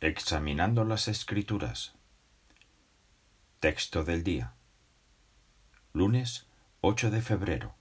Examinando 0.00 0.84
las 0.84 1.08
Escrituras. 1.08 1.92
Texto 3.58 4.04
del 4.04 4.22
día. 4.22 4.54
Lunes 5.92 6.46
8 6.82 7.10
de 7.10 7.20
febrero. 7.20 7.74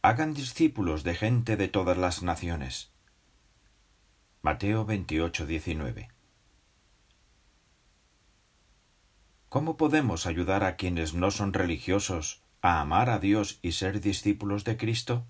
Hagan 0.00 0.32
discípulos 0.32 1.02
de 1.02 1.16
gente 1.16 1.56
de 1.56 1.66
todas 1.66 1.98
las 1.98 2.22
naciones. 2.22 2.92
Mateo 4.42 4.84
28, 4.84 5.44
19. 5.46 6.08
¿Cómo 9.48 9.76
podemos 9.76 10.26
ayudar 10.26 10.62
a 10.62 10.76
quienes 10.76 11.14
no 11.14 11.32
son 11.32 11.52
religiosos 11.52 12.44
a 12.60 12.80
amar 12.80 13.10
a 13.10 13.18
Dios 13.18 13.58
y 13.60 13.72
ser 13.72 14.00
discípulos 14.00 14.62
de 14.62 14.76
Cristo? 14.76 15.26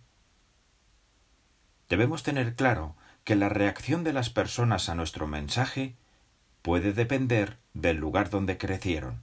Debemos 1.89 2.23
tener 2.23 2.55
claro 2.57 2.95
que 3.25 3.37
la 3.37 3.49
reacción 3.49 4.05
de 4.05 4.13
las 4.13 4.31
personas 4.31 4.89
a 4.89 4.95
nuestro 4.95 5.27
mensaje 5.27 5.97
puede 6.63 6.93
depender 6.93 7.59
del 7.75 7.97
lugar 7.97 8.31
donde 8.31 8.59
crecieron. 8.59 9.23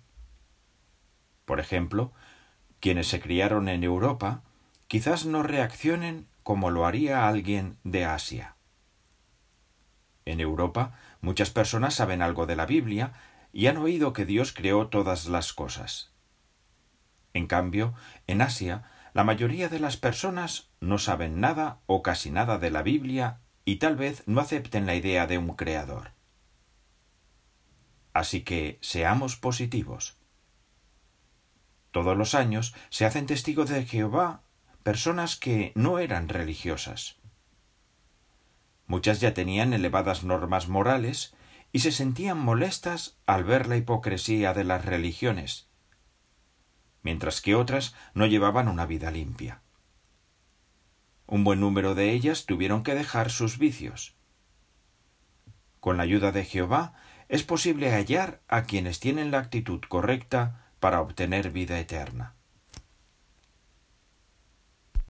Por 1.46 1.60
ejemplo, 1.60 2.12
quienes 2.80 3.08
se 3.08 3.20
criaron 3.20 3.68
en 3.68 3.84
Europa 3.84 4.44
quizás 4.88 5.26
no 5.26 5.44
reaccionen 5.44 6.28
como 6.44 6.70
lo 6.72 6.86
haría 6.86 7.28
alguien 7.28 7.78
de 7.84 8.06
Asia. 8.06 8.56
En 10.26 10.40
Europa 10.40 10.94
muchas 11.22 11.50
personas 11.50 11.96
saben 11.96 12.22
algo 12.22 12.46
de 12.46 12.56
la 12.56 12.66
Biblia 12.66 13.14
y 13.52 13.68
han 13.68 13.78
oído 13.78 14.14
que 14.14 14.26
Dios 14.26 14.54
creó 14.54 14.88
todas 14.88 15.28
las 15.28 15.54
cosas. 15.54 16.12
En 17.34 17.48
cambio, 17.48 17.94
en 18.28 18.42
Asia, 18.42 18.84
la 19.14 19.24
mayoría 19.24 19.70
de 19.70 19.80
las 19.80 19.98
personas 19.98 20.70
no 20.80 20.98
saben 20.98 21.40
nada 21.40 21.80
o 21.88 22.02
casi 22.02 22.32
nada 22.32 22.58
de 22.58 22.72
la 22.72 22.84
Biblia 22.84 23.40
y 23.70 23.76
tal 23.76 23.96
vez 23.96 24.24
no 24.26 24.42
acepten 24.42 24.88
la 24.88 24.96
idea 24.96 25.28
de 25.28 25.38
un 25.38 25.56
creador. 25.56 26.14
Así 28.14 28.42
que 28.42 28.80
seamos 28.82 29.36
positivos. 29.36 30.18
Todos 31.92 32.18
los 32.18 32.34
años 32.34 32.74
se 32.90 33.06
hacen 33.06 33.28
testigos 33.28 33.70
de 33.70 33.86
Jehová 33.86 34.42
personas 34.82 35.36
que 35.36 35.72
no 35.76 36.00
eran 36.00 36.30
religiosas. 36.30 37.18
Muchas 38.88 39.22
ya 39.22 39.36
tenían 39.36 39.74
elevadas 39.74 40.24
normas 40.24 40.68
morales 40.68 41.36
y 41.72 41.82
se 41.82 41.92
sentían 41.92 42.40
molestas 42.40 43.20
al 43.28 43.44
ver 43.44 43.68
la 43.68 43.78
hipocresía 43.78 44.56
de 44.56 44.64
las 44.64 44.84
religiones, 44.84 45.70
mientras 47.04 47.40
que 47.40 47.54
otras 47.54 47.94
no 48.16 48.26
llevaban 48.26 48.68
una 48.68 48.88
vida 48.88 49.12
limpia. 49.12 49.62
Un 51.32 51.44
buen 51.44 51.60
número 51.60 51.94
de 51.94 52.12
ellas 52.12 52.48
tuvieron 52.48 52.82
que 52.82 52.96
dejar 52.96 53.30
sus 53.30 53.60
vicios. 53.60 54.16
Con 55.80 55.98
la 55.98 56.02
ayuda 56.02 56.32
de 56.32 56.44
Jehová 56.44 56.96
es 57.28 57.44
posible 57.44 57.92
hallar 57.92 58.42
a 58.48 58.64
quienes 58.64 59.00
tienen 59.00 59.30
la 59.30 59.38
actitud 59.38 59.80
correcta 59.88 60.66
para 60.80 61.02
obtener 61.02 61.52
vida 61.52 61.80
eterna. 61.80 62.34